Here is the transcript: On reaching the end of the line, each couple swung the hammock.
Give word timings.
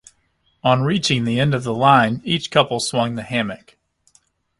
On 0.63 0.81
reaching 0.81 1.25
the 1.25 1.39
end 1.39 1.53
of 1.53 1.63
the 1.63 1.75
line, 1.75 2.23
each 2.25 2.49
couple 2.49 2.79
swung 2.79 3.13
the 3.13 3.21
hammock. 3.21 3.77